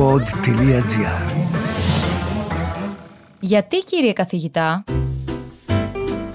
pod.gr 0.00 1.30
Γιατί 3.40 3.76
κύριε 3.76 4.12
καθηγητά 4.12 4.84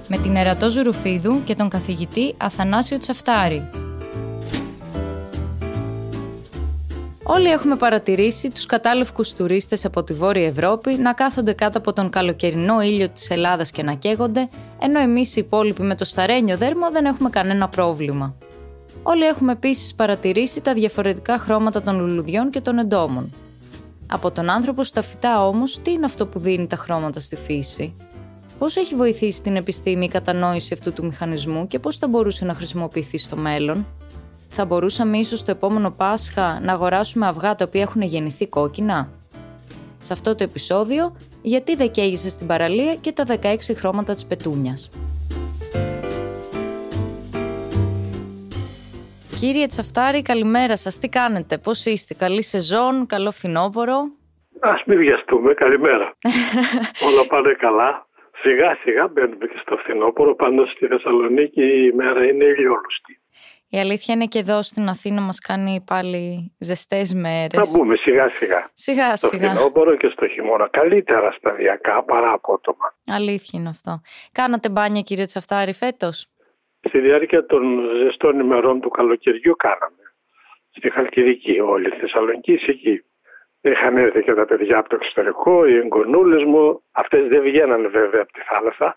με 0.08 0.18
την 0.18 0.36
Ερατό 0.36 0.70
Ζουρουφίδου 0.70 1.44
και 1.44 1.56
τον 1.56 1.70
καθηγητή 1.70 2.34
Αθανάσιο 2.38 2.98
Τσαφτάρη 2.98 3.70
Όλοι 7.24 7.48
έχουμε 7.48 7.76
παρατηρήσει 7.76 8.50
τους 8.50 8.66
κατάλευκους 8.66 9.34
τουρίστες 9.34 9.86
από 9.86 10.04
τη 10.04 10.14
Βόρεια 10.14 10.48
Ευρώπη 10.48 10.94
να 10.94 11.14
κάθονται 11.14 11.54
κάτω 11.54 11.78
από 11.78 11.94
τον 11.94 12.10
καλοκαιρινό 12.10 12.82
ήλιο 12.82 13.10
της 13.10 13.30
Ελλάδας 13.30 13.72
και 13.72 13.84
να 13.84 13.94
καίγονται, 13.94 14.50
ενώ 14.80 15.00
εμείς 15.00 15.36
οι 15.36 15.42
υπόλοιποι 15.46 15.82
με 15.82 15.96
το 15.96 16.06
σταρένιο 16.06 16.58
δέρμα 16.58 16.90
δεν 16.90 17.06
έχουμε 17.06 17.30
κανένα 17.30 17.70
πρόβλημα. 17.70 18.36
Όλοι 19.04 19.26
έχουμε 19.26 19.52
επίσης 19.52 19.96
παρατηρήσει 19.96 20.62
τα 20.62 20.74
διαφορετικά 20.74 21.38
χρώματα 21.38 21.82
των 21.82 22.00
λουλουδιών 22.00 22.50
και 22.50 22.62
των 22.62 22.78
εντόμων. 22.78 23.34
Από 24.08 24.32
τον 24.32 24.50
άνθρωπο 24.50 24.84
στα 24.84 25.02
φυτά 25.02 25.48
όμως, 25.48 25.80
τι 25.82 25.92
είναι 25.92 26.06
αυτό 26.06 26.28
που 26.28 26.40
δίνει 26.40 26.68
τα 26.68 26.76
χρώματα 26.76 27.20
στη 27.20 27.36
φύση; 27.36 27.94
Πώς 28.60 28.76
έχει 28.76 28.96
βοηθήσει 28.96 29.42
την 29.42 29.56
επιστήμη 29.56 30.06
η 30.06 30.08
κατανόηση 30.08 30.74
αυτού 30.74 30.94
του 30.94 31.06
μηχανισμού 31.06 31.68
και 31.68 31.80
πώς 31.80 31.98
θα 31.98 32.08
μπορούσε 32.08 32.46
να 32.46 32.54
χρησιμοποιηθεί 32.54 33.18
στο 33.18 33.36
μέλλον; 33.36 33.86
Θα 34.50 34.66
μπορούσαμε 34.66 35.18
ίσως 35.18 35.44
το 35.44 35.52
επόμενο 35.52 35.92
Πάσχα 35.92 36.60
να 36.64 36.74
αγοράσουμε 36.74 37.28
αυγά 37.28 37.56
τα 37.56 37.66
οποία 37.68 37.82
έχουν 37.82 38.02
γεννηθεί 38.02 38.48
κόκκινα; 38.48 39.10
Σε 40.00 40.14
αυτό 40.14 40.36
το 40.36 40.44
επεισόδιο, 40.44 41.16
γιατί 41.42 41.76
δεν 41.76 41.92
καίγησε 41.92 42.30
στην 42.30 42.48
παραλία 42.48 42.96
και 42.96 43.12
τα 43.12 43.26
16 43.42 43.74
χρώματα 43.76 44.14
της 44.14 44.26
πετούνιας; 44.26 44.90
Κύριε 49.40 49.66
Τσαφτάρη, 49.68 50.22
καλημέρα 50.22 50.76
σας. 50.78 50.98
Τι 50.98 51.10
κάνετε, 51.10 51.58
πώς 51.58 51.86
είστε, 51.86 52.14
καλή 52.14 52.44
σεζόν, 52.44 53.06
καλό 53.06 53.32
φθινόπωρο. 53.32 53.98
Ας 54.60 54.82
μην 54.86 54.98
βιαστούμε, 54.98 55.54
καλημέρα. 55.54 56.18
Όλα 57.08 57.28
πάνε 57.28 57.54
καλά. 57.60 58.08
Σιγά 58.42 58.78
σιγά 58.84 59.08
μπαίνουμε 59.08 59.46
και 59.46 59.60
στο 59.62 59.78
φθινόπωρο, 59.78 60.36
πάντως 60.36 60.72
στη 60.72 60.88
Θεσσαλονίκη 60.88 61.62
η 61.62 61.92
μέρα 61.96 62.26
είναι 62.26 62.44
ηλιόλουστη. 62.44 63.20
Η 63.70 63.80
αλήθεια 63.80 64.14
είναι 64.14 64.26
και 64.26 64.40
εδώ 64.40 64.62
στην 64.64 64.88
Αθήνα 64.90 65.22
μας 65.22 65.40
κάνει 65.40 65.84
πάλι 65.86 66.56
ζεστές 66.60 67.14
μέρες. 67.14 67.70
Θα 67.72 67.78
μπούμε 67.78 67.96
σιγά 67.96 68.30
σιγά. 68.30 68.70
Σιγά 68.74 69.16
Στο 69.16 69.28
σιγά. 69.28 69.52
φθινόπωρο 69.54 69.96
και 69.96 70.08
στο 70.12 70.28
χειμώνα. 70.28 70.68
Καλύτερα 70.72 71.32
σταδιακά 71.32 72.04
παρά 72.04 72.32
απότομα. 72.32 72.94
Αλήθεια 73.08 73.60
είναι 73.60 73.70
αυτό. 73.70 74.02
Κάνατε 74.32 74.70
μπάνια 74.70 75.02
κύριε 75.02 75.26
Τσαφτάρη 75.26 75.74
φέτος; 75.74 76.28
Στη 76.88 77.00
διάρκεια 77.00 77.46
των 77.46 77.90
ζεστών 78.04 78.40
ημερών 78.40 78.82
του 78.82 78.90
καλοκαιριού 78.90 79.56
κάναμε. 79.56 80.04
Στη 80.72 80.90
Χαλκιδική 80.90 81.60
όλη 81.60 81.88
η 81.88 81.98
Θεσσαλονίκη 82.00 82.54
είσαι 82.54 82.72
εκεί. 82.72 83.04
Είχαν 83.62 83.98
έρθει 83.98 84.24
και 84.24 84.34
τα 84.34 84.46
παιδιά 84.46 84.78
από 84.78 84.90
το 84.90 84.96
εξωτερικό, 85.02 85.66
οι 85.66 85.76
εγγονούλες 85.76 86.44
μου. 86.44 86.82
Αυτές 86.92 87.28
δεν 87.28 87.42
βγαίνανε 87.42 87.88
βέβαια 87.88 88.22
από 88.22 88.32
τη 88.32 88.42
θάλασσα. 88.42 88.96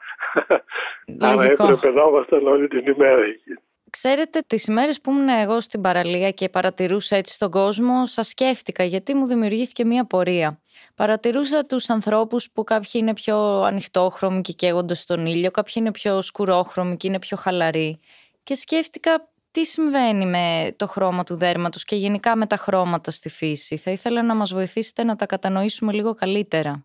Άρα 1.20 1.34
Λογικό. 1.34 1.64
έπρεπε 1.64 1.90
να 2.00 2.02
ήμασταν 2.08 2.46
όλη 2.46 2.68
την 2.68 2.86
ημέρα 2.86 3.22
εκεί. 3.22 3.54
Ξέρετε, 3.90 4.40
τις 4.46 4.66
ημέρες 4.66 5.00
που 5.00 5.10
ήμουν 5.10 5.28
εγώ 5.28 5.60
στην 5.60 5.80
παραλία 5.80 6.30
και 6.30 6.48
παρατηρούσα 6.48 7.16
έτσι 7.16 7.38
τον 7.38 7.50
κόσμο, 7.50 8.06
σας 8.06 8.28
σκέφτηκα 8.28 8.84
γιατί 8.84 9.14
μου 9.14 9.26
δημιουργήθηκε 9.26 9.84
μία 9.84 10.06
πορεία. 10.06 10.60
Παρατηρούσα 10.94 11.66
τους 11.66 11.90
ανθρώπους 11.90 12.50
που 12.50 12.64
κάποιοι 12.64 12.90
είναι 12.94 13.14
πιο 13.14 13.36
ανοιχτόχρωμοι 13.62 14.40
και 14.40 14.52
καίγονται 14.52 14.94
στον 14.94 15.26
ήλιο, 15.26 15.50
κάποιοι 15.50 15.74
είναι 15.76 15.90
πιο 15.90 16.22
σκουρόχρωμοι 16.22 16.96
και 16.96 17.06
είναι 17.06 17.18
πιο 17.18 17.36
χαλαροί. 17.36 18.00
Και 18.42 18.54
σκέφτηκα 18.54 19.28
τι 19.50 19.64
συμβαίνει 19.64 20.26
με 20.26 20.74
το 20.76 20.86
χρώμα 20.86 21.24
του 21.24 21.36
δέρματος 21.36 21.84
και 21.84 21.96
γενικά 21.96 22.36
με 22.36 22.46
τα 22.46 22.56
χρώματα 22.56 23.10
στη 23.10 23.28
φύση. 23.28 23.76
Θα 23.76 23.90
ήθελα 23.90 24.22
να 24.22 24.34
μας 24.34 24.52
βοηθήσετε 24.52 25.04
να 25.04 25.16
τα 25.16 25.26
κατανοήσουμε 25.26 25.92
λίγο 25.92 26.14
καλύτερα. 26.14 26.84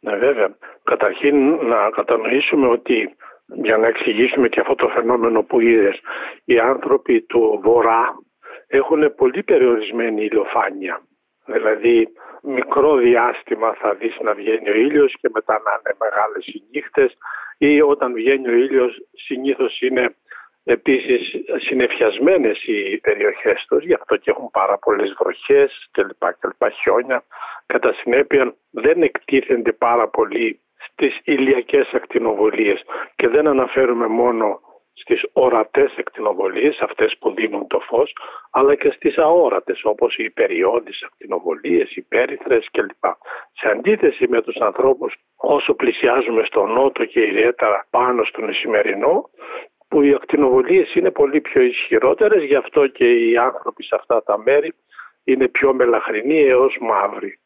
Ναι, 0.00 0.16
βέβαια. 0.16 0.56
Καταρχήν 0.82 1.36
να 1.50 1.90
κατανοήσουμε 1.90 2.66
ότι 2.66 3.16
για 3.46 3.76
να 3.76 3.86
εξηγήσουμε 3.86 4.48
και 4.48 4.60
αυτό 4.60 4.74
το 4.74 4.88
φαινόμενο 4.88 5.42
που 5.42 5.60
είδες, 5.60 6.00
οι 6.44 6.58
άνθρωποι 6.58 7.22
του 7.22 7.60
Βορρά 7.62 8.14
έχουν 8.66 9.14
πολύ 9.14 9.42
περιορισμένη 9.42 10.24
ηλιοφάνεια. 10.24 11.00
Δηλαδή 11.46 12.08
μικρό 12.42 12.96
διάστημα 12.96 13.74
θα 13.74 13.94
δεις 13.94 14.16
να 14.22 14.34
βγαίνει 14.34 14.70
ο 14.70 14.74
ήλιος 14.74 15.14
και 15.20 15.28
μετά 15.32 15.60
να 15.64 15.70
είναι 15.70 15.96
μεγάλες 16.00 16.46
οι 16.46 16.62
νύχτες 16.72 17.16
ή 17.58 17.80
όταν 17.80 18.12
βγαίνει 18.12 18.48
ο 18.48 18.52
ήλιος 18.52 19.02
συνήθως 19.12 19.80
είναι 19.80 20.14
επίσης 20.64 21.34
συνεφιασμένες 21.56 22.64
οι 22.66 22.98
περιοχές 22.98 23.64
τους, 23.68 23.84
γι' 23.84 23.94
αυτό 23.94 24.16
και 24.16 24.30
έχουν 24.30 24.50
πάρα 24.50 24.78
πολλές 24.78 25.14
βροχές 25.18 25.88
κλπ. 25.90 26.32
κλπ 26.38 26.70
χιόνια. 26.72 27.24
Κατά 27.66 27.92
συνέπεια 27.92 28.54
δεν 28.70 29.02
εκτίθενται 29.02 29.72
πάρα 29.72 30.08
πολύ 30.08 30.60
στις 30.90 31.20
ηλιακές 31.24 31.92
ακτινοβολίες 31.92 32.82
και 33.16 33.28
δεν 33.28 33.46
αναφέρουμε 33.46 34.06
μόνο 34.06 34.60
στις 34.92 35.22
ορατές 35.32 35.94
ακτινοβολίες, 35.98 36.78
αυτές 36.80 37.16
που 37.18 37.34
δίνουν 37.34 37.66
το 37.66 37.80
φως, 37.80 38.16
αλλά 38.50 38.74
και 38.74 38.90
στις 38.90 39.18
αόρατες 39.18 39.80
όπως 39.84 40.16
οι 40.16 40.30
περιόδεις 40.30 41.02
ακτινοβολίες, 41.02 41.96
οι 41.96 42.02
πέριθρες 42.02 42.68
κλπ. 42.70 43.04
Σε 43.52 43.68
αντίθεση 43.68 44.28
με 44.28 44.42
τους 44.42 44.56
ανθρώπους 44.56 45.14
όσο 45.36 45.74
πλησιάζουμε 45.74 46.42
στο 46.44 46.66
νότο 46.66 47.04
και 47.04 47.20
ιδιαίτερα 47.20 47.86
πάνω 47.90 48.24
στον 48.24 48.48
Ισημερινό, 48.48 49.30
που 49.88 50.02
οι 50.02 50.14
ακτινοβολίες 50.14 50.94
είναι 50.94 51.10
πολύ 51.10 51.40
πιο 51.40 51.62
ισχυρότερες, 51.62 52.42
γι' 52.44 52.54
αυτό 52.54 52.86
και 52.86 53.12
οι 53.12 53.36
άνθρωποι 53.36 53.82
σε 53.82 53.94
αυτά 53.94 54.22
τα 54.22 54.38
μέρη 54.38 54.74
είναι 55.24 55.48
πιο 55.48 55.74
μελαχρινοί 55.74 56.40
έως 56.40 56.76
μαύροι. 56.80 57.38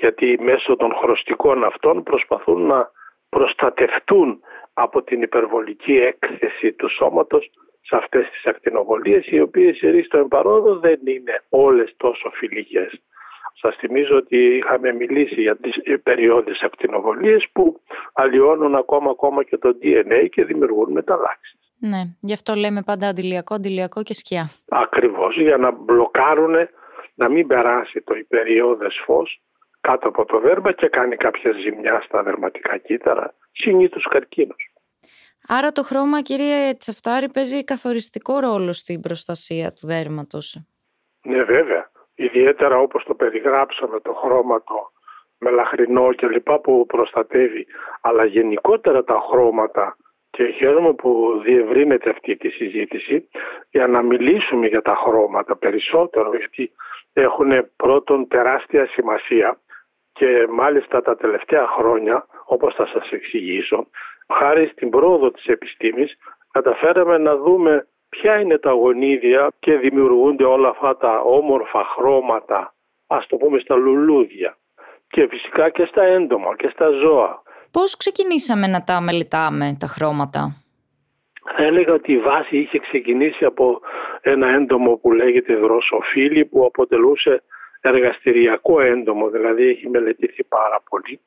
Γιατί 0.00 0.38
μέσω 0.40 0.76
των 0.76 0.94
χρωστικών 0.94 1.64
αυτών 1.64 2.02
προσπαθούν 2.02 2.66
να 2.66 2.90
προστατευτούν 3.28 4.40
από 4.72 5.02
την 5.02 5.22
υπερβολική 5.22 5.96
έκθεση 5.96 6.72
του 6.72 6.88
σώματος 6.88 7.50
σε 7.80 7.96
αυτές 7.96 8.30
τις 8.30 8.46
ακτινοβολίες 8.46 9.26
οι 9.26 9.40
οποίες 9.40 9.80
η 9.80 10.02
στο 10.02 10.18
εμπαρόδο 10.18 10.78
δεν 10.78 11.00
είναι 11.04 11.42
όλες 11.48 11.94
τόσο 11.96 12.30
φιλικές. 12.30 13.00
Σας 13.60 13.76
θυμίζω 13.76 14.16
ότι 14.16 14.56
είχαμε 14.56 14.92
μιλήσει 14.92 15.40
για 15.40 15.56
τις 15.56 16.00
περιόδες 16.02 16.60
ακτινοβολίες 16.62 17.48
που 17.52 17.80
αλλοιώνουν 18.12 18.74
ακόμα, 18.74 19.10
ακόμα 19.10 19.42
και 19.42 19.56
το 19.56 19.78
DNA 19.82 20.28
και 20.30 20.44
δημιουργούν 20.44 20.92
μεταλλάξεις. 20.92 21.58
Ναι, 21.80 22.02
γι' 22.20 22.32
αυτό 22.32 22.54
λέμε 22.54 22.82
πάντα 22.82 23.08
αντιλιακό, 23.08 23.54
αντιλιακό 23.54 24.02
και 24.02 24.14
σκιά. 24.14 24.50
Ακριβώς, 24.68 25.36
για 25.36 25.56
να 25.56 25.70
μπλοκάρουν 25.70 26.54
να 27.14 27.28
μην 27.28 27.46
περάσει 27.46 28.02
το 28.02 28.14
υπεριόδες 28.14 29.02
φως 29.04 29.40
κάτω 29.80 30.08
από 30.08 30.24
το 30.24 30.40
δέρμα 30.40 30.72
και 30.72 30.88
κάνει 30.88 31.16
κάποια 31.16 31.52
ζημιά 31.52 32.02
στα 32.04 32.22
δερματικά 32.22 32.76
κύτταρα, 32.76 33.34
συνήθως 33.52 34.06
καρκίνος. 34.10 34.72
Άρα 35.48 35.72
το 35.72 35.82
χρώμα, 35.82 36.22
κύριε 36.22 36.74
Τσαφτάρη, 36.74 37.28
παίζει 37.28 37.64
καθοριστικό 37.64 38.38
ρόλο 38.38 38.72
στην 38.72 39.00
προστασία 39.00 39.72
του 39.72 39.86
δέρματος. 39.86 40.62
Ναι 41.22 41.42
βέβαια, 41.42 41.90
ιδιαίτερα 42.14 42.78
όπως 42.78 43.04
το 43.04 43.14
περιγράψαμε 43.14 44.00
το 44.00 44.12
χρώμα 44.12 44.62
το 44.62 44.90
μελαχρινό 45.38 46.12
και 46.12 46.26
λοιπά 46.26 46.60
που 46.60 46.86
προστατεύει, 46.86 47.66
αλλά 48.00 48.24
γενικότερα 48.24 49.04
τα 49.04 49.26
χρώματα 49.30 49.96
και 50.30 50.44
χαίρομαι 50.44 50.92
που 50.92 51.40
διευρύνεται 51.44 52.10
αυτή 52.10 52.36
τη 52.36 52.48
συζήτηση 52.48 53.28
για 53.70 53.86
να 53.86 54.02
μιλήσουμε 54.02 54.66
για 54.66 54.82
τα 54.82 54.94
χρώματα 55.06 55.56
περισσότερο 55.56 56.36
γιατί 56.36 56.72
έχουν 57.12 57.70
πρώτον 57.76 58.28
τεράστια 58.28 58.86
σημασία 58.86 59.58
και 60.12 60.46
μάλιστα 60.50 61.02
τα 61.02 61.16
τελευταία 61.16 61.66
χρόνια 61.66 62.26
όπως 62.44 62.74
θα 62.74 62.86
σας 62.86 63.10
εξηγήσω 63.10 63.86
χάρη 64.38 64.66
στην 64.66 64.90
πρόοδο 64.90 65.30
της 65.30 65.44
επιστήμης 65.44 66.16
καταφέραμε 66.50 67.18
να 67.18 67.36
δούμε 67.36 67.86
ποια 68.08 68.40
είναι 68.40 68.58
τα 68.58 68.70
γονίδια 68.70 69.48
και 69.58 69.76
δημιουργούνται 69.76 70.44
όλα 70.44 70.68
αυτά 70.68 70.96
τα 70.96 71.20
όμορφα 71.20 71.84
χρώματα 71.84 72.74
ας 73.06 73.26
το 73.26 73.36
πούμε 73.36 73.58
στα 73.58 73.74
λουλούδια 73.74 74.56
και 75.10 75.26
φυσικά 75.30 75.70
και 75.70 75.84
στα 75.84 76.02
έντομα 76.02 76.56
και 76.56 76.68
στα 76.72 76.90
ζώα. 76.90 77.42
Πώς 77.70 77.96
ξεκινήσαμε 77.96 78.66
να 78.66 78.84
τα 78.84 79.00
μελετάμε 79.00 79.76
τα 79.80 79.86
χρώματα; 79.86 80.40
Θα 81.56 81.62
έλεγα 81.62 81.92
ότι 81.92 82.12
η 82.12 82.18
βάση 82.18 82.58
είχε 82.58 82.78
ξεκινήσει 82.78 83.44
από 83.44 83.80
ένα 84.20 84.48
έντομο 84.48 84.96
που 84.96 85.12
λέγεται 85.12 85.54
δροσοφύλλη 85.56 86.44
που 86.44 86.64
αποτελούσε 86.64 87.42
εργαστηριακό 87.80 88.80
έντομο, 88.80 89.28
δηλαδή 89.28 89.68
έχει 89.68 89.88
μελετηθεί 89.88 90.44
πάρα 90.44 90.82
πολύ. 90.90 91.20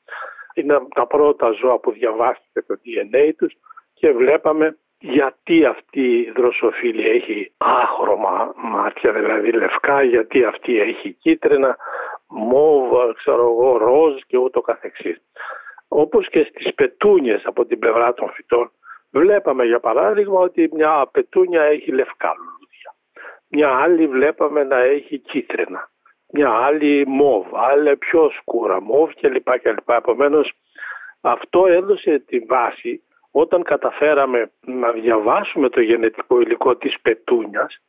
Είναι 0.53 0.79
τα 0.95 1.07
πρώτα 1.07 1.51
ζώα 1.51 1.79
που 1.79 1.91
διαβάστηκε 1.91 2.61
το 2.61 2.79
DNA 2.85 3.31
τους 3.37 3.53
και 3.93 4.11
βλέπαμε 4.11 4.77
γιατί 4.99 5.65
αυτή 5.65 6.17
η 6.17 6.31
δροσοφύλλη 6.31 7.09
έχει 7.09 7.53
άχρωμα 7.57 8.53
μάτια, 8.55 9.11
δηλαδή 9.11 9.51
λευκά, 9.51 10.03
γιατί 10.03 10.43
αυτή 10.43 10.79
έχει 10.79 11.11
κίτρινα, 11.11 11.77
μόβ, 12.27 13.13
ξέρω 13.15 13.41
εγώ, 13.41 13.77
ροζ 13.77 14.21
και 14.27 14.37
ούτω 14.37 14.61
καθεξής. 14.61 15.17
Όπως 15.87 16.29
και 16.29 16.43
στις 16.49 16.73
πετούνιες 16.73 17.45
από 17.45 17.65
την 17.65 17.79
πλευρά 17.79 18.13
των 18.13 18.29
φυτών, 18.29 18.71
βλέπαμε 19.11 19.65
για 19.65 19.79
παράδειγμα 19.79 20.39
ότι 20.39 20.69
μια 20.73 21.09
πετούνια 21.11 21.61
έχει 21.61 21.91
λευκά 21.91 22.33
λουλούδια. 22.37 22.95
Μια 23.47 23.69
άλλη 23.69 24.07
βλέπαμε 24.07 24.63
να 24.63 24.77
έχει 24.77 25.19
κίτρινα. 25.19 25.89
Μια 26.35 26.49
άλλη 26.49 27.07
μόβ, 27.07 27.45
άλλη 27.55 27.97
πιο 27.97 28.29
σκούρα 28.29 28.81
μόβ 28.81 29.11
κλπ. 29.21 29.59
κλπ. 29.59 29.89
Επομένως 29.89 30.51
αυτό 31.21 31.65
έδωσε 31.65 32.23
τη 32.27 32.39
βάση 32.39 33.03
όταν 33.31 33.63
καταφέραμε 33.63 34.51
να 34.65 34.91
διαβάσουμε 34.91 35.69
το 35.69 35.81
γενετικό 35.81 36.41
υλικό 36.41 36.75
της 36.75 36.95
πετούνιας 37.01 37.81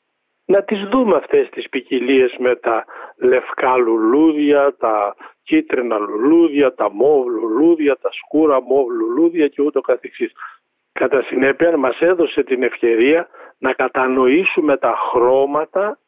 να 0.47 0.63
τις 0.63 0.81
δούμε 0.85 1.17
αυτές 1.17 1.49
τις 1.49 1.69
ποικιλίες 1.69 2.35
με 2.39 2.57
τα 2.57 2.85
λευκά 3.17 3.77
λουλούδια, 3.77 4.75
τα 4.79 5.15
κίτρινα 5.43 5.99
λουλούδια, 5.99 6.75
τα 6.75 6.91
μόβ 6.91 7.27
λουλούδια, 7.27 7.97
τα 7.97 8.09
σκούρα 8.13 8.61
μόβ 8.61 8.89
λουλούδια 8.89 9.49
και 9.49 9.63
ούτω 9.63 9.81
καθεξής. 9.81 10.33
Κατά 10.93 11.23
συνέπεια 11.23 11.77
μας 11.77 12.01
έδωσε 12.01 12.43
την 12.43 12.63
ευκαιρία 12.63 13.29
να 13.59 13.73
κατανοήσουμε 13.73 14.77
τα 14.77 14.95
χρώματα 15.11 15.99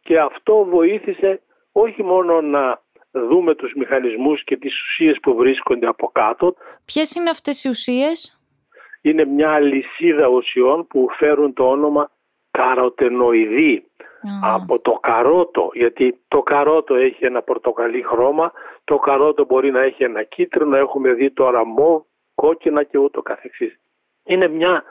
και 0.00 0.18
αυτό 0.18 0.64
βοήθησε 0.64 1.40
όχι 1.78 2.02
μόνο 2.02 2.40
να 2.40 2.80
δούμε 3.10 3.54
τους 3.54 3.72
μηχανισμούς 3.74 4.44
και 4.44 4.56
τις 4.56 4.82
ουσίες 4.82 5.18
που 5.22 5.34
βρίσκονται 5.34 5.86
από 5.86 6.10
κάτω. 6.12 6.54
Ποιες 6.84 7.14
είναι 7.14 7.30
αυτές 7.30 7.64
οι 7.64 7.68
ουσίες; 7.68 8.40
Είναι 9.00 9.24
μια 9.24 9.58
λυσίδα 9.58 10.26
ουσιών 10.26 10.86
που 10.86 11.06
φέρουν 11.18 11.52
το 11.52 11.68
όνομα 11.68 12.10
καροτενοειδή. 12.50 13.84
Από 14.42 14.78
το 14.78 14.92
καρότο 14.92 15.70
γιατί 15.72 16.20
το 16.28 16.42
καρότο 16.42 16.94
έχει 16.94 17.24
ένα 17.24 17.42
πορτοκαλί 17.42 18.02
χρώμα 18.02 18.52
το 18.84 18.96
καρότο 18.96 19.44
μπορεί 19.44 19.70
να 19.70 19.80
έχει 19.80 20.04
ένα 20.04 20.22
κίτρινο 20.22 20.76
έχουμε 20.76 21.12
δει 21.12 21.30
τώρα 21.30 21.64
μοβ, 21.64 22.02
κόκκινα 22.34 22.82
και 22.82 22.98
ούτω 22.98 23.22
καθεξής. 23.22 23.80
Είναι 24.24 24.48
μια 24.48 24.84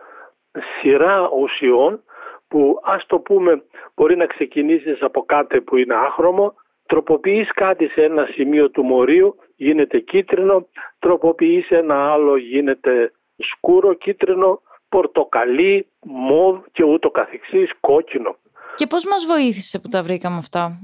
σειρά 0.79 1.29
ουσιών 1.29 2.03
που 2.47 2.79
ας 2.83 3.05
το 3.05 3.19
πούμε 3.19 3.63
μπορεί 3.95 4.15
να 4.15 4.25
ξεκινήσεις 4.25 5.01
από 5.01 5.23
κάτι 5.25 5.61
που 5.61 5.77
είναι 5.77 5.95
άχρωμο 5.95 6.53
τροποποιείς 6.85 7.51
κάτι 7.53 7.87
σε 7.87 8.03
ένα 8.03 8.25
σημείο 8.25 8.69
του 8.69 8.83
μορίου 8.83 9.35
γίνεται 9.55 9.99
κίτρινο 9.99 10.67
τροποποιείς 10.99 11.69
ένα 11.69 12.11
άλλο 12.11 12.37
γίνεται 12.37 13.11
σκούρο 13.37 13.93
κίτρινο 13.93 14.61
πορτοκαλί, 14.89 15.87
μοβ 16.05 16.59
και 16.71 16.83
ούτω 16.83 17.09
καθεξής, 17.09 17.71
κόκκινο. 17.79 18.35
Και 18.75 18.87
πώς 18.87 19.05
μας 19.05 19.25
βοήθησε 19.25 19.79
που 19.79 19.87
τα 19.87 20.03
βρήκαμε 20.03 20.37
αυτά; 20.37 20.79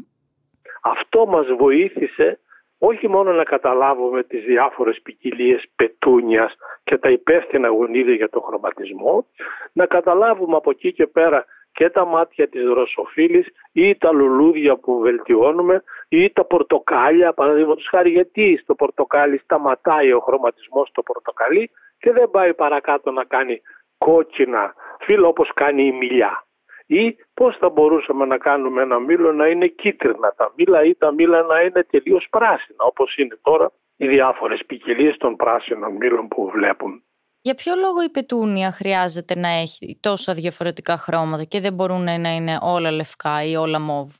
Αυτό 0.81 1.25
μας 1.25 1.48
βοήθησε 1.57 2.39
όχι 2.77 3.07
μόνο 3.07 3.31
να 3.31 3.44
καταλάβουμε 3.44 4.24
τις 4.24 4.44
διάφορες 4.44 5.00
ποικιλίε 5.03 5.59
πετούνιας 5.75 6.53
και 6.83 6.98
τα 6.98 7.09
υπεύθυνα 7.09 7.68
γονίδια 7.68 8.13
για 8.13 8.30
το 8.30 8.39
χρωματισμό, 8.42 9.25
να 9.74 9.86
καταλάβουμε 9.86 10.56
από 10.56 10.69
εκεί 10.69 10.94
και 10.94 11.07
πέρα 11.07 11.45
και 11.71 11.89
τα 11.89 12.06
μάτια 12.06 12.47
της 12.47 12.63
δροσοφύλης 12.63 13.47
ή 13.71 13.95
τα 13.97 14.12
λουλούδια 14.12 14.75
που 14.77 15.00
βελτιώνουμε 15.00 15.83
ή 16.09 16.31
τα 16.31 16.45
πορτοκάλια, 16.45 17.33
παραδείγματος 17.33 17.88
χάρη 17.89 18.09
γιατί 18.09 18.59
στο 18.62 18.75
πορτοκάλι 18.75 19.38
σταματάει 19.38 20.12
ο 20.13 20.19
χρωματισμός 20.19 20.88
στο 20.88 21.01
πορτοκαλί 21.03 21.71
και 22.00 22.12
δεν 22.12 22.29
πάει 22.29 22.53
παρακάτω 22.53 23.12
να 23.12 23.23
κάνει 23.23 23.62
κόκκινα 23.97 24.73
φύλλα 25.00 25.27
όπως 25.27 25.51
κάνει 25.53 25.85
η 25.85 25.91
μιλιά. 25.91 26.45
Ή 26.85 27.15
πώς 27.33 27.57
θα 27.57 27.69
μπορούσαμε 27.69 28.25
να 28.25 28.38
κάνουμε 28.38 28.81
ένα 28.81 29.00
μήλο 29.00 29.31
να 29.31 29.47
είναι 29.47 29.67
κίτρινα 29.67 30.33
τα 30.38 30.53
μήλα 30.56 30.83
ή 30.83 30.95
τα 30.95 31.12
μήλα 31.12 31.41
να 31.41 31.62
είναι 31.62 31.83
τελείως 31.83 32.27
πράσινα 32.29 32.83
όπως 32.83 33.15
είναι 33.17 33.38
τώρα 33.41 33.71
οι 33.97 34.07
διάφορες 34.07 34.65
ποικιλίες 34.65 35.17
των 35.17 35.35
πράσινων 35.35 35.91
μήλων 35.91 36.27
που 36.27 36.50
βλέπουν. 36.50 37.03
Για 37.41 37.55
ποιο 37.55 37.73
λόγο 37.75 38.03
η 38.03 38.09
πετούνια 38.09 38.71
χρειάζεται 38.71 39.35
να 39.35 39.47
έχει 39.47 39.97
τόσα 40.01 40.33
διαφορετικά 40.33 40.97
χρώματα 40.97 41.43
και 41.43 41.59
δεν 41.59 41.73
μπορούν 41.73 42.03
να 42.03 42.35
είναι 42.35 42.57
όλα 42.61 42.91
λευκά 42.91 43.43
ή 43.43 43.55
όλα 43.55 43.79
μόβ. 43.79 44.11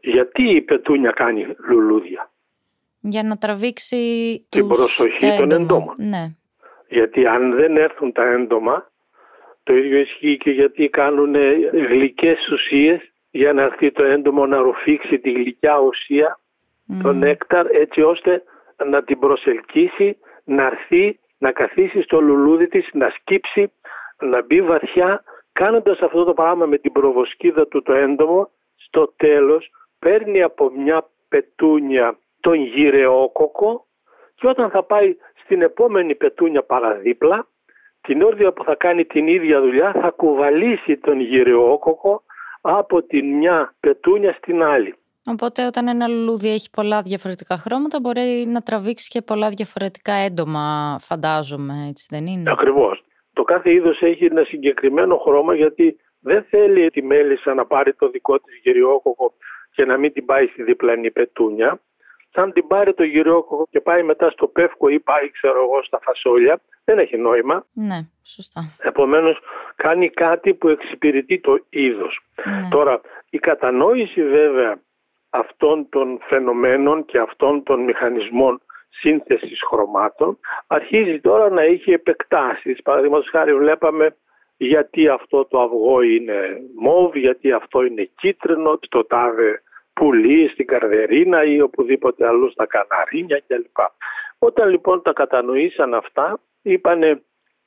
Γιατί 0.00 0.42
η 0.42 0.60
πετούνια 0.60 1.10
κάνει 1.10 1.46
λουλούδια; 1.68 2.30
Για 3.00 3.22
να 3.22 3.36
τραβήξει 3.36 3.96
την 4.48 4.68
προσοχή 4.68 5.36
των 5.38 5.50
εντόμων. 5.50 5.94
Ναι. 5.98 6.34
Γιατί 6.88 7.26
αν 7.26 7.54
δεν 7.54 7.76
έρθουν 7.76 8.12
τα 8.12 8.22
έντομα 8.22 8.90
το 9.62 9.76
ίδιο 9.76 9.98
ισχύει 9.98 10.36
και 10.36 10.50
γιατί 10.50 10.88
κάνουν 10.88 11.34
γλυκές 11.72 12.48
ουσίες 12.52 13.00
για 13.30 13.52
να 13.52 13.62
έρθει 13.62 13.92
το 13.92 14.04
έντομο 14.04 14.46
να 14.46 14.58
ρουφήξει 14.58 15.18
τη 15.18 15.30
γλυκιά 15.30 15.78
ουσία, 15.80 16.40
mm. 16.92 17.00
το 17.02 17.12
νέκταρ, 17.12 17.66
έτσι 17.66 18.02
ώστε 18.02 18.42
να 18.86 19.02
την 19.02 19.18
προσελκύσει, 19.18 20.16
να 20.44 20.64
έρθει, 20.64 21.18
να 21.40 21.52
καθίσει 21.52 22.02
στο 22.02 22.20
λουλούδι 22.20 22.68
της, 22.68 22.88
να 22.92 23.08
σκύψει, 23.10 23.72
να 24.20 24.42
μπει 24.42 24.62
βαθιά. 24.62 25.22
Κάνοντας 25.52 26.00
αυτό 26.00 26.24
το 26.24 26.34
πράγμα 26.34 26.66
με 26.66 26.78
την 26.78 26.92
προβοσκίδα 26.92 27.66
του 27.66 27.82
το 27.82 27.92
έντομο, 27.92 28.50
στο 28.76 29.12
τέλος 29.16 29.70
παίρνει 29.98 30.42
από 30.42 30.70
μια 30.70 31.06
πετούνια 31.28 32.18
τον 32.40 32.54
γυρεόκοκο 32.54 33.86
και 34.34 34.48
όταν 34.48 34.70
θα 34.70 34.82
πάει 34.82 35.16
στην 35.42 35.62
επόμενη 35.62 36.14
πετούνια 36.14 36.62
παραδίπλα 36.62 37.46
την 38.00 38.22
όρδια 38.22 38.52
που 38.52 38.64
θα 38.64 38.74
κάνει 38.74 39.04
την 39.04 39.26
ίδια 39.26 39.60
δουλειά 39.60 39.92
θα 39.92 40.10
κουβαλήσει 40.10 40.96
τον 40.96 41.20
γυρεόκοκο 41.20 42.22
από 42.60 43.02
την 43.02 43.36
μια 43.36 43.74
πετούνια 43.80 44.32
στην 44.32 44.62
άλλη. 44.62 44.94
Οπότε 45.30 45.66
όταν 45.66 45.88
ένα 45.88 46.08
λουλούδι 46.08 46.48
έχει 46.48 46.70
πολλά 46.70 47.02
διαφορετικά 47.02 47.56
χρώματα 47.56 48.00
μπορεί 48.00 48.44
να 48.48 48.60
τραβήξει 48.62 49.08
και 49.08 49.22
πολλά 49.22 49.48
διαφορετικά 49.48 50.12
έντομα 50.12 50.96
φαντάζομαι 51.00 51.74
έτσι 51.88 52.06
δεν 52.10 52.26
είναι; 52.26 52.50
Ακριβώς. 52.50 53.04
Το 53.32 53.42
κάθε 53.42 53.72
είδος 53.72 54.00
έχει 54.02 54.24
ένα 54.24 54.44
συγκεκριμένο 54.44 55.16
χρώμα 55.16 55.54
γιατί 55.54 55.96
δεν 56.20 56.44
θέλει 56.50 56.90
τη 56.90 57.02
μέλισσα 57.02 57.54
να 57.54 57.66
πάρει 57.66 57.94
το 57.94 58.08
δικό 58.08 58.40
της 58.40 58.60
γυριόκοκο 58.62 59.32
και 59.70 59.84
να 59.84 59.96
μην 59.96 60.12
την 60.12 60.24
πάει 60.24 60.46
στη 60.46 60.62
διπλανή 60.62 61.10
πετούνια 61.10 61.80
αν 62.34 62.52
την 62.52 62.66
πάρει 62.66 62.94
το 62.94 63.04
γυρόκοκο 63.04 63.66
και 63.70 63.80
πάει 63.80 64.02
μετά 64.02 64.30
στο 64.30 64.46
πεύκο 64.46 64.88
ή 64.88 65.00
πάει 65.00 65.30
ξέρω 65.30 65.62
εγώ 65.62 65.82
στα 65.82 65.98
φασόλια, 66.02 66.60
δεν 66.84 66.98
έχει 66.98 67.16
νόημα. 67.16 67.66
Ναι, 67.72 67.98
σωστά. 68.22 68.60
Επομένως 68.82 69.38
κάνει 69.76 70.10
κάτι 70.10 70.54
που 70.54 70.68
εξυπηρετεί 70.68 71.40
το 71.40 71.64
είδος. 71.68 72.20
Ναι. 72.44 72.68
Τώρα 72.70 73.00
η 73.30 73.38
κατανόηση 73.38 74.22
βέβαια 74.28 74.80
αυτών 75.30 75.88
των 75.88 76.18
φαινομένων 76.22 77.04
και 77.04 77.18
αυτών 77.18 77.62
των 77.62 77.80
μηχανισμών 77.80 78.60
σύνθεσης 78.88 79.60
χρωμάτων 79.68 80.38
αρχίζει 80.66 81.20
τώρα 81.20 81.50
να 81.50 81.62
έχει 81.62 81.92
επεκτάσεις. 81.92 82.82
Παραδείγματος 82.82 83.28
χάρη 83.28 83.54
βλέπαμε 83.54 84.16
γιατί 84.56 85.08
αυτό 85.08 85.44
το 85.44 85.60
αυγό 85.60 86.00
είναι 86.00 86.60
μόβ, 86.76 87.16
γιατί 87.16 87.52
αυτό 87.52 87.82
είναι 87.82 88.10
κίτρινο, 88.16 88.78
το 88.88 89.04
τάδε 89.04 89.62
πουλί, 89.92 90.48
στην 90.48 90.66
Καρδερίνα 90.66 91.44
ή 91.44 91.60
οπουδήποτε 91.60 92.26
αλλού 92.26 92.50
στα 92.50 92.66
Καναρίνια 92.66 93.42
κλπ. 93.46 93.76
Όταν 94.38 94.68
λοιπόν 94.68 95.02
τα 95.02 95.12
κατανοήσαν 95.12 95.94
αυτά, 95.94 96.40
είπανε 96.62 97.22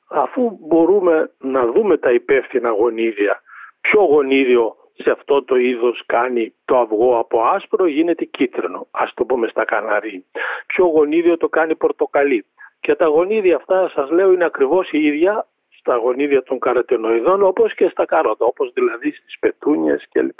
αφού 0.07 0.57
μπορούμε 0.61 1.31
να 1.37 1.65
δούμε 1.65 1.97
τα 1.97 2.11
υπεύθυνα 2.11 2.69
γονίδια, 2.69 3.41
ποιο 3.81 4.01
γονίδιο 4.01 4.75
σε 4.93 5.11
αυτό 5.11 5.43
το 5.43 5.55
είδος 5.55 6.03
κάνει 6.05 6.53
το 6.65 6.77
αυγό 6.77 7.17
από 7.17 7.41
άσπρο 7.41 7.87
γίνεται 7.87 8.25
κίτρινο, 8.25 8.87
ας 8.91 9.13
το 9.13 9.25
πούμε 9.25 9.47
στα 9.47 9.65
Καναρί. 9.65 10.25
Ποιο 10.65 10.85
γονίδιο 10.85 11.37
το 11.37 11.49
κάνει 11.49 11.75
πορτοκαλί. 11.75 12.45
Και 12.79 12.95
τα 12.95 13.05
γονίδια 13.05 13.55
αυτά 13.55 13.91
σας 13.95 14.09
λέω 14.09 14.31
είναι 14.31 14.45
ακριβώς 14.45 14.91
η 14.91 15.05
ίδια 15.05 15.47
στα 15.69 15.95
γονίδια 15.95 16.43
των 16.43 16.59
καρατενοειδών 16.59 17.43
όπως 17.43 17.75
και 17.75 17.87
στα 17.91 18.05
καρότα, 18.05 18.45
όπως 18.45 18.71
δηλαδή 18.73 19.11
στις 19.11 19.39
πετούνιες 19.39 20.07
κλπ. 20.11 20.39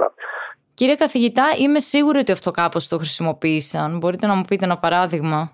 Κύριε 0.73 0.95
καθηγητά, 0.95 1.43
είμαι 1.59 1.79
σίγουρη 1.79 2.17
ότι 2.19 2.31
αυτό 2.31 2.51
κάπως 2.51 2.87
το 2.87 2.97
χρησιμοποίησαν. 2.97 3.97
Μπορείτε 3.97 4.27
να 4.27 4.35
μου 4.35 4.43
πείτε 4.47 4.65
ένα 4.65 4.77
παράδειγμα. 4.77 5.51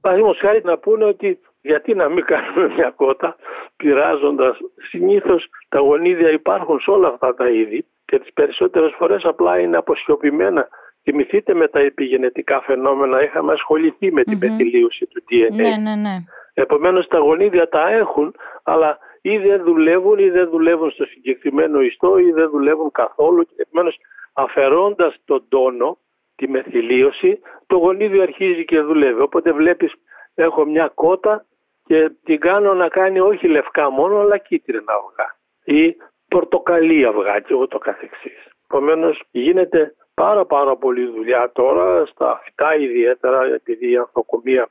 Παραδείγματος 0.00 0.40
χάρη 0.40 0.60
να 0.64 0.78
πούνε 0.78 1.04
ότι 1.04 1.40
γιατί 1.62 1.94
να 1.94 2.08
μην 2.08 2.24
κάνουμε 2.24 2.74
μια 2.74 2.92
κότα 2.96 3.36
πειράζοντας. 3.76 4.56
Συνήθως 4.88 5.46
τα 5.68 5.78
γονίδια 5.78 6.30
υπάρχουν 6.30 6.80
σε 6.80 6.90
όλα 6.90 7.08
αυτά 7.08 7.34
τα 7.34 7.48
είδη 7.48 7.86
και 8.06 8.18
τις 8.18 8.32
περισσότερες 8.32 8.94
φορές 8.96 9.24
απλά 9.24 9.58
είναι 9.58 9.76
αποσιωπημένα. 9.76 10.68
Θυμηθείτε 11.02 11.54
με 11.54 11.68
τα 11.68 11.78
επιγενετικά 11.78 12.60
φαινόμενα, 12.60 13.22
είχαμε 13.22 13.52
ασχοληθεί 13.52 14.12
με 14.12 14.22
την 14.22 14.38
πετυλίωση 14.38 15.06
του 15.06 15.22
DNA. 15.30 15.54
Ναι, 15.54 15.76
ναι, 15.76 15.94
ναι. 15.94 16.16
Επομένως 16.54 17.06
τα 17.06 17.18
γονίδια 17.18 17.68
τα 17.68 17.88
έχουν, 17.88 18.34
αλλά 18.62 18.98
ή 19.22 19.38
δεν 19.38 19.62
δουλεύουν 19.62 20.18
ή 20.18 20.30
δεν 20.30 20.48
δουλεύουν 20.48 20.90
στο 20.90 21.04
συγκεκριμένο 21.04 21.80
ιστό 21.80 22.18
ή 22.18 22.32
δεν 22.32 22.50
δουλεύουν 22.50 22.90
καθόλου. 22.90 23.46
Επομένως 23.56 23.96
αφαιρώντας 24.32 25.16
τον 25.24 25.44
τόνο, 25.48 25.98
τη 26.36 26.48
μεθυλίωση, 26.48 27.40
το 27.66 27.76
γονίδιο 27.76 28.22
αρχίζει 28.22 28.64
και 28.64 28.80
δουλεύει. 28.80 29.20
Οπότε 29.20 29.52
βλέπεις 29.52 29.92
έχω 30.34 30.64
μια 30.64 30.90
κότα 30.94 31.44
και 31.84 32.10
την 32.24 32.40
κάνω 32.40 32.74
να 32.74 32.88
κάνει 32.88 33.20
όχι 33.20 33.48
λευκά 33.48 33.90
μόνο 33.90 34.18
αλλά 34.18 34.38
κίτρινα 34.38 34.92
αυγά 34.92 35.36
ή 35.64 35.96
πορτοκαλί 36.36 37.06
αυγά 37.06 37.40
και 37.40 37.52
εγώ 37.52 37.66
το 37.66 37.78
καθεξής. 37.78 38.40
Επομένως 38.68 39.22
γίνεται 39.30 39.94
πάρα 40.14 40.44
πάρα 40.44 40.76
πολύ 40.76 41.06
δουλειά 41.06 41.50
τώρα 41.52 42.06
στα 42.06 42.40
φυτά 42.44 42.76
ιδιαίτερα 42.76 43.44
επειδή 43.44 43.90
η 43.90 43.96
ανθοκομεία 43.96 44.68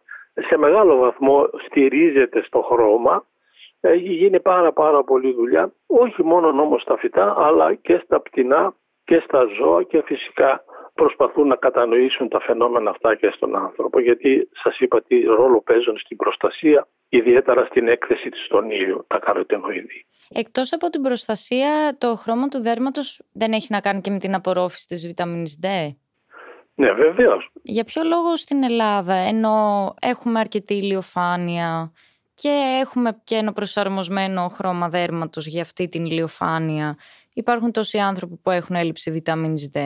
σε 0.47 0.57
μεγάλο 0.57 0.97
βαθμό 0.97 1.49
στηρίζεται 1.65 2.43
στο 2.43 2.61
χρώμα 2.61 3.25
έχει 3.81 4.11
γίνει 4.13 4.39
πάρα 4.39 4.71
πάρα 4.73 5.03
πολύ 5.03 5.33
δουλειά 5.33 5.71
όχι 5.87 6.23
μόνο 6.23 6.47
όμως 6.47 6.81
στα 6.81 6.97
φυτά 6.97 7.35
αλλά 7.37 7.73
και 7.73 8.01
στα 8.03 8.21
πτηνά 8.21 8.73
και 9.03 9.21
στα 9.25 9.41
ζώα 9.57 9.83
και 9.83 10.01
φυσικά 10.05 10.63
προσπαθούν 10.93 11.47
να 11.47 11.55
κατανοήσουν 11.55 12.29
τα 12.29 12.39
φαινόμενα 12.39 12.89
αυτά 12.89 13.15
και 13.15 13.29
στον 13.35 13.55
άνθρωπο 13.55 13.99
γιατί 13.99 14.49
σας 14.63 14.79
είπα 14.79 15.01
τι 15.01 15.21
ρόλο 15.23 15.61
παίζουν 15.61 15.97
στην 15.97 16.17
προστασία 16.17 16.87
ιδιαίτερα 17.15 17.65
στην 17.65 17.87
έκθεση 17.87 18.29
της 18.29 18.45
στον 18.45 18.69
ήλιο, 18.71 19.05
τα 19.07 19.19
καροτενοειδή. 19.19 20.05
Εκτός 20.29 20.73
από 20.73 20.89
την 20.89 21.01
προστασία, 21.01 21.95
το 21.97 22.15
χρώμα 22.15 22.47
του 22.47 22.61
δέρματος 22.61 23.21
δεν 23.33 23.51
έχει 23.51 23.67
να 23.69 23.79
κάνει 23.79 24.01
και 24.01 24.11
με 24.11 24.19
την 24.19 24.33
απορρόφηση 24.35 24.87
της 24.87 25.07
βιταμίνης 25.07 25.59
D; 25.63 25.67
Ναι, 26.75 26.91
βεβαίως. 26.91 27.49
Για 27.61 27.83
ποιο 27.83 28.03
λόγο 28.03 28.35
στην 28.35 28.63
Ελλάδα, 28.63 29.13
ενώ 29.13 29.55
έχουμε 30.01 30.39
αρκετή 30.39 30.73
ηλιοφάνεια 30.73 31.91
και 32.33 32.79
έχουμε 32.81 33.21
και 33.23 33.35
ένα 33.35 33.53
προσαρμοσμένο 33.53 34.47
χρώμα 34.47 34.89
δέρματος 34.89 35.47
για 35.47 35.61
αυτή 35.61 35.87
την 35.89 36.05
ηλιοφάνεια, 36.05 36.97
υπάρχουν 37.33 37.71
τόσοι 37.71 37.97
άνθρωποι 37.97 38.39
που 38.43 38.51
έχουν 38.51 38.75
έλλειψη 38.75 39.11
βιταμίνης 39.11 39.71
D; 39.75 39.79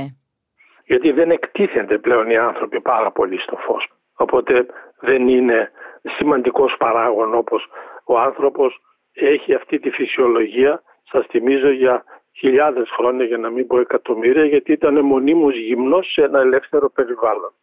Γιατί 0.85 1.11
δεν 1.11 1.31
εκτίθενται 1.31 1.97
πλέον 1.97 2.29
οι 2.29 2.37
άνθρωποι 2.37 2.81
πάρα 2.81 3.11
πολύ 3.11 3.39
στο 3.39 3.55
φως. 3.55 3.87
Οπότε 4.13 4.65
δεν 4.99 5.27
είναι 5.27 5.71
σημαντικός 6.17 6.75
παράγων 6.79 7.33
όπως 7.33 7.67
ο 8.05 8.19
άνθρωπος 8.19 8.81
έχει 9.13 9.53
αυτή 9.53 9.79
τη 9.79 9.89
φυσιολογία, 9.89 10.81
σας 11.11 11.25
θυμίζω 11.29 11.69
για 11.69 12.03
χιλιάδες 12.37 12.89
χρόνια 12.97 13.25
για 13.25 13.37
να 13.37 13.49
μην 13.49 13.67
πω 13.67 13.79
εκατομμύρια 13.79 14.45
γιατί 14.45 14.71
ήταν 14.71 14.99
μονίμως 15.05 15.55
γυμνός 15.55 16.11
σε 16.11 16.21
ένα 16.21 16.39
ελεύθερο 16.39 16.89
περιβάλλον. 16.89 17.53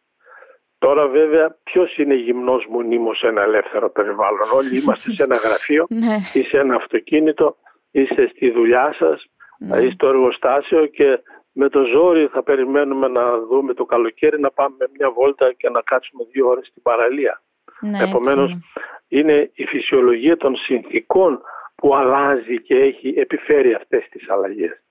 Τώρα 0.79 1.07
βέβαια 1.07 1.57
ποιος 1.63 1.97
είναι 1.97 2.13
γυμνός 2.13 2.65
μονίμως 2.69 3.17
σε 3.17 3.27
ένα 3.27 3.41
ελεύθερο 3.41 3.89
περιβάλλον; 3.89 4.47
Όλοι 4.55 4.79
είμαστε 4.81 5.13
σε 5.13 5.23
ένα 5.23 5.35
γραφείο 5.35 5.85
Ναι. 6.05 6.15
ή 6.33 6.41
σε 6.43 6.57
ένα 6.57 6.75
αυτοκίνητο, 6.75 7.55
είστε 7.91 8.27
στη 8.27 8.51
δουλειά 8.51 8.95
σας 8.99 9.25
Ναι. 9.59 9.77
ή 9.81 9.91
στο 9.91 10.07
εργοστάσιο 10.07 10.85
και 10.85 11.19
με 11.51 11.69
το 11.69 11.83
ζόρι 11.83 12.27
θα 12.27 12.43
περιμένουμε 12.43 13.07
να 13.07 13.39
δούμε 13.39 13.73
το 13.73 13.85
καλοκαίρι 13.85 14.39
να 14.39 14.51
πάμε 14.51 14.75
μια 14.97 15.11
βόλτα 15.11 15.53
και 15.53 15.69
να 15.69 15.81
κάτσουμε 15.81 16.23
δύο 16.31 16.47
ώρες 16.47 16.67
στην 16.67 16.81
παραλία. 16.81 17.41
Ναι, 17.81 18.03
Επομένως 18.03 18.51
έτσι 18.51 18.63
είναι 19.07 19.51
η 19.53 19.65
φυσιολογία 19.65 20.37
των 20.37 20.55
συνθήκων 20.55 21.41
που 21.75 21.95
αλλάζει 21.95 22.61
και 22.61 22.75
έχει 22.75 23.13
επιφέρει 23.17 23.73
αυτές 23.73 24.07
τις 24.09 24.29
αλλαγές. 24.29 24.81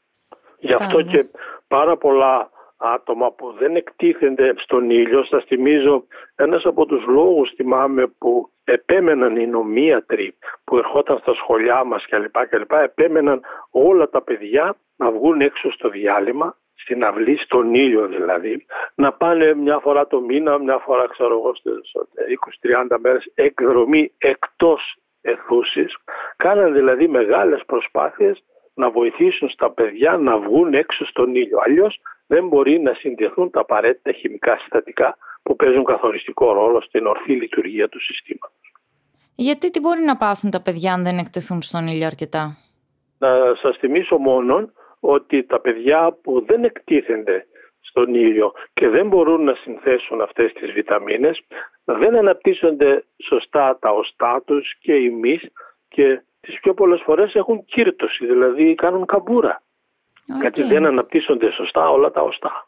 Γι' 0.58 0.72
αυτό 0.72 0.96
Κατάλαβα. 0.96 1.10
και 1.10 1.26
πάρα 1.68 1.96
πολλά 1.96 2.50
άτομα 2.76 3.32
που 3.32 3.52
δεν 3.58 3.76
εκτίθενται 3.76 4.54
στον 4.56 4.90
ήλιο, 4.90 5.24
σας 5.24 5.44
θυμίζω 5.44 6.06
ένας 6.34 6.64
από 6.64 6.86
τους 6.86 7.06
λόγους 7.06 7.52
θυμάμαι 7.54 8.06
που 8.06 8.50
επέμεναν 8.64 9.36
οι 9.36 9.46
νομίατροι 9.46 10.34
που 10.64 10.76
ερχόταν 10.78 11.18
στα 11.18 11.34
σχολιά 11.34 11.84
μας 11.84 12.06
κλπ. 12.06 12.46
κλπ 12.48 12.72
επέμεναν 12.72 13.40
όλα 13.70 14.08
τα 14.08 14.22
παιδιά 14.22 14.76
να 14.96 15.10
βγουν 15.10 15.40
έξω 15.40 15.72
στο 15.72 15.88
διάλειμμα 15.88 16.56
στην 16.86 17.04
αυλή, 17.04 17.36
στον 17.38 17.74
ήλιο 17.74 18.06
δηλαδή, 18.06 18.66
να 18.94 19.12
πάνε 19.12 19.54
μια 19.54 19.78
φορά 19.78 20.06
το 20.06 20.20
μήνα, 20.20 20.58
μια 20.58 20.78
φορά 20.78 21.06
ξέρω 21.08 21.32
εγώ 21.38 21.54
στις 21.54 21.92
20-30 22.88 22.96
μέρες 23.00 23.30
εκδρομή 23.34 24.12
εκτός 24.18 24.96
εθούσης. 25.20 25.96
Κάναν 26.36 26.72
δηλαδή 26.72 27.08
μεγάλες 27.08 27.62
προσπάθειες 27.66 28.44
να 28.74 28.90
βοηθήσουν 28.90 29.48
στα 29.48 29.70
παιδιά 29.70 30.16
να 30.16 30.38
βγουν 30.38 30.74
έξω 30.74 31.06
στον 31.06 31.34
ήλιο. 31.34 31.58
Αλλιώς 31.64 32.00
δεν 32.26 32.48
μπορεί 32.48 32.80
να 32.80 32.94
συντηρηθούν 32.94 33.50
τα 33.50 33.60
απαραίτητα 33.60 34.12
χημικά 34.12 34.56
συστατικά 34.58 35.16
που 35.42 35.56
παίζουν 35.56 35.84
καθοριστικό 35.84 36.52
ρόλο 36.52 36.80
στην 36.80 37.06
ορθή 37.06 37.32
λειτουργία 37.32 37.88
του 37.88 38.00
συστήματος. 38.00 38.72
Γιατί 39.34 39.70
τι 39.70 39.80
μπορεί 39.80 40.00
να 40.00 40.16
πάθουν 40.16 40.50
τα 40.50 40.62
παιδιά 40.62 40.92
αν 40.92 41.02
δεν 41.02 41.18
εκτεθούν 41.18 41.62
στον 41.62 41.86
ήλιο 41.86 42.06
αρκετά; 42.06 42.56
Να 43.18 43.54
σας 43.62 43.76
θυμίσω 43.76 44.16
μόνον 44.16 44.72
ότι 45.06 45.44
τα 45.44 45.60
παιδιά 45.60 46.18
που 46.22 46.44
δεν 46.46 46.64
εκτίθενται 46.64 47.46
στον 47.80 48.14
ήλιο 48.14 48.52
και 48.74 48.88
δεν 48.88 49.08
μπορούν 49.08 49.44
να 49.44 49.54
συνθέσουν 49.54 50.20
αυτές 50.20 50.52
τις 50.52 50.72
βιταμίνες 50.72 51.40
δεν 51.84 52.16
αναπτύσσονται 52.16 53.04
σωστά 53.28 53.78
τα 53.80 53.90
οστά 53.90 54.42
τους 54.46 54.74
και 54.80 54.94
οι 54.94 55.10
μυς 55.10 55.42
και 55.88 56.22
τις 56.40 56.60
πιο 56.60 56.74
πολλές 56.74 57.00
φορές 57.04 57.34
έχουν 57.34 57.64
κύρτωση, 57.64 58.26
δηλαδή 58.26 58.74
κάνουν 58.74 59.06
καμπούρα. 59.06 59.62
Οκ. 60.34 60.40
Γιατί 60.40 60.62
δεν 60.62 60.86
αναπτύσσονται 60.86 61.50
σωστά 61.50 61.90
όλα 61.90 62.10
τα 62.10 62.20
οστά. 62.20 62.66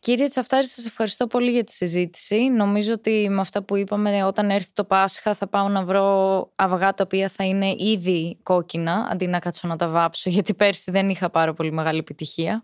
Κύριε 0.00 0.28
Τσαφτάρη, 0.28 0.66
σας 0.66 0.86
ευχαριστώ 0.86 1.26
πολύ 1.26 1.50
για 1.50 1.64
τη 1.64 1.72
συζήτηση. 1.72 2.48
Νομίζω 2.48 2.92
ότι 2.92 3.28
με 3.30 3.40
αυτά 3.40 3.64
που 3.64 3.76
είπαμε, 3.76 4.24
όταν 4.24 4.50
έρθει 4.50 4.72
το 4.72 4.84
Πάσχα 4.84 5.34
θα 5.34 5.48
πάω 5.48 5.68
να 5.68 5.84
βρω 5.84 6.06
αυγά 6.56 6.94
τα 6.94 7.02
οποία 7.04 7.28
θα 7.28 7.44
είναι 7.44 7.74
ήδη 7.78 8.38
κόκκινα, 8.42 9.08
αντί 9.12 9.26
να 9.26 9.38
κάτσω 9.38 9.68
να 9.68 9.76
τα 9.76 9.88
βάψω, 9.88 10.30
γιατί 10.34 10.54
πέρσι 10.54 10.90
δεν 10.90 11.08
είχα 11.08 11.30
πάρα 11.30 11.52
πολύ 11.52 11.72
μεγάλη 11.72 11.98
επιτυχία. 11.98 12.62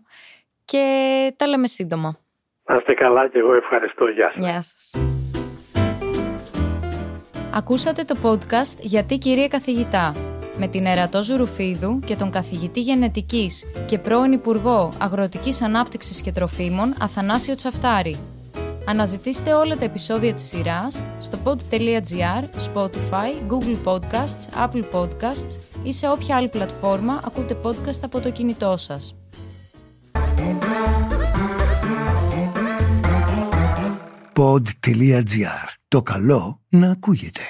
Και 0.65 1.33
τα 1.35 1.47
λέμε 1.47 1.67
σύντομα. 1.67 2.17
Να 2.63 2.75
είστε 2.75 2.93
καλά 2.93 3.27
και 3.29 3.37
εγώ 3.37 3.53
ευχαριστώ. 3.53 4.07
Γεια 4.07 4.31
σας. 4.33 4.43
Γεια 4.43 4.61
σας. 4.61 4.91
Ακούσατε 7.53 8.03
το 8.03 8.15
podcast 8.23 8.79
«Γιατί 8.79 9.17
κυρία 9.17 9.47
καθηγητά» 9.47 10.36
με 10.59 10.67
την 10.67 10.85
Ερατό 10.85 11.23
Ζουρουφίδου 11.23 11.99
και 11.99 12.15
τον 12.15 12.29
καθηγητή 12.29 12.81
γενετικής 12.81 13.63
και 13.85 13.97
πρώην 13.97 14.31
Υπουργό 14.31 14.91
Αγροτικής 14.97 15.61
Ανάπτυξης 15.61 16.21
και 16.21 16.31
Τροφίμων 16.31 16.93
Αθανάσιο 16.99 17.55
Τσαφτάρη. 17.55 18.17
Αναζητήστε 18.85 19.53
όλα 19.53 19.77
τα 19.77 19.85
επεισόδια 19.85 20.33
της 20.33 20.43
σειράς 20.47 21.05
στο 21.19 21.37
pod.gr, 21.43 22.43
Spotify, 22.73 23.51
Google 23.51 23.77
Podcasts, 23.83 24.67
Apple 24.67 24.83
Podcasts 24.91 25.59
ή 25.83 25.93
σε 25.93 26.07
όποια 26.07 26.35
άλλη 26.35 26.47
πλατφόρμα 26.47 27.21
ακούτε 27.25 27.57
podcast 27.63 27.99
από 28.01 28.19
το 28.19 28.31
κινητό 28.31 28.77
σας. 28.77 29.15
pod.gr. 34.33 35.67
Το 35.87 36.01
καλό 36.01 36.61
να 36.69 36.91
ακούγεται. 36.91 37.41